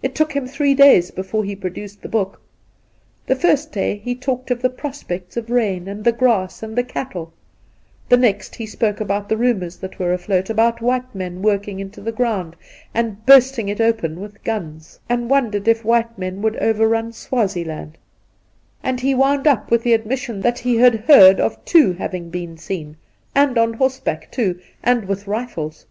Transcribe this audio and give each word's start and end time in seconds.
It 0.00 0.14
took 0.14 0.30
him 0.32 0.46
three 0.46 0.74
days 0.74 1.10
before 1.10 1.42
he 1.42 1.56
produced 1.56 2.00
the 2.00 2.08
book. 2.08 2.40
The 3.26 3.34
first 3.34 3.72
day 3.72 3.96
he 3.96 4.14
talked 4.14 4.52
of 4.52 4.62
the 4.62 4.70
prospects 4.70 5.36
of 5.36 5.50
rain, 5.50 5.88
and 5.88 6.04
the 6.04 6.12
grass 6.12 6.62
and 6.62 6.76
the 6.78 6.84
cattle; 6.84 7.32
the 8.08 8.16
next 8.16 8.54
he 8.54 8.64
spoke 8.64 9.00
about 9.00 9.28
the 9.28 9.36
rumours 9.36 9.78
that 9.78 9.98
were 9.98 10.12
afloat 10.12 10.48
about 10.48 10.80
white 10.80 11.12
men 11.16 11.42
working 11.42 11.80
into 11.80 12.00
the 12.00 12.12
ground 12.12 12.54
and 12.94 13.26
bursting 13.26 13.68
it 13.68 13.80
open 13.80 14.20
with 14.20 14.44
guns, 14.44 15.00
and 15.08 15.28
wondered 15.28 15.66
if 15.66 15.84
white 15.84 16.16
men 16.16 16.42
would 16.42 16.54
overrun 16.58 17.10
Swazieland; 17.12 17.98
and 18.84 19.00
he 19.00 19.16
wound 19.16 19.48
up 19.48 19.72
with 19.72 19.82
the 19.82 19.94
admission 19.94 20.40
that 20.42 20.60
he 20.60 20.76
had 20.76 20.94
heard 20.94 21.40
of 21.40 21.64
two 21.64 21.92
having 21.94 22.30
been 22.30 22.56
seen, 22.56 22.96
and 23.34 23.58
on 23.58 23.72
horseback, 23.72 24.30
too, 24.30 24.60
and 24.84 25.06
with 25.08 25.26
rifles. 25.26 25.86